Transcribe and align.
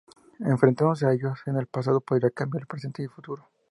Enfrentándose 0.39 1.05
a 1.05 1.11
ellos 1.13 1.39
en 1.45 1.57
el 1.57 1.67
pasado, 1.67 2.01
podría 2.01 2.31
cambiar 2.31 2.61
el 2.63 2.67
presente 2.67 3.03
y 3.03 3.07
futuro. 3.07 3.47